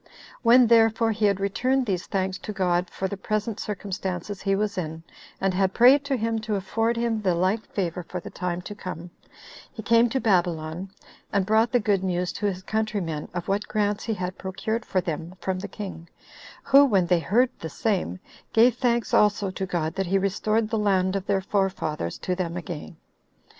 When 0.41 0.65
therefore 0.65 1.11
he 1.11 1.25
had 1.25 1.39
returned 1.39 1.85
these 1.85 2.07
thanks 2.07 2.39
to 2.39 2.51
God 2.51 2.89
for 2.89 3.07
the 3.07 3.15
present 3.17 3.59
circumstances 3.59 4.41
he 4.41 4.55
was 4.55 4.75
in, 4.75 5.03
and 5.39 5.53
had 5.53 5.75
prayed 5.75 6.03
to 6.05 6.17
him 6.17 6.39
to 6.39 6.55
afford 6.55 6.97
him 6.97 7.21
the 7.21 7.35
like 7.35 7.63
favor 7.71 8.01
for 8.01 8.19
the 8.19 8.31
time 8.31 8.63
to 8.63 8.73
come, 8.73 9.11
he 9.71 9.83
came 9.83 10.09
to 10.09 10.19
Babylon, 10.19 10.89
and 11.31 11.45
brought 11.45 11.71
the 11.71 11.79
good 11.79 12.03
news 12.03 12.31
to 12.31 12.47
his 12.47 12.63
countrymen 12.63 13.29
of 13.35 13.47
what 13.47 13.67
grants 13.67 14.03
he 14.05 14.15
had 14.15 14.39
procured 14.39 14.85
for 14.85 15.01
them 15.01 15.35
from 15.39 15.59
the 15.59 15.67
king; 15.67 16.09
who, 16.63 16.83
when 16.83 17.05
they 17.05 17.19
heard 17.19 17.51
the 17.59 17.69
same, 17.69 18.19
gave 18.53 18.77
thanks 18.77 19.13
also 19.13 19.51
to 19.51 19.67
God 19.67 19.93
that 19.93 20.07
he 20.07 20.17
restored 20.17 20.71
the 20.71 20.79
land 20.79 21.15
of 21.15 21.27
their 21.27 21.41
forefathers 21.41 22.17
to 22.17 22.33
them 22.33 22.57
again. 22.57 22.97